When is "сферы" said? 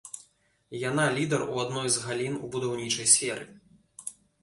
3.15-3.51